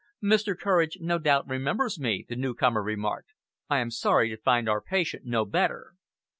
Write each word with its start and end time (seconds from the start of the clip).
"Mr. 0.23 0.57
Courage 0.57 0.97
no 0.99 1.19
doubt 1.19 1.47
remembers 1.47 1.99
me," 1.99 2.25
the 2.27 2.35
newcomer 2.35 2.81
remarked. 2.81 3.29
"I 3.69 3.77
am 3.77 3.91
sorry 3.91 4.29
to 4.29 4.37
find 4.37 4.67
our 4.67 4.81
patient 4.81 5.25
no 5.27 5.45
better." 5.45 5.93